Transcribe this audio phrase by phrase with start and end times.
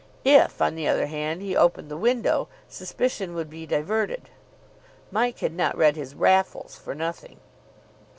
[0.25, 4.31] If, on the other hand, he opened the window, suspicion would be diverted.
[5.11, 7.39] Mike had not read his "Raffles" for nothing.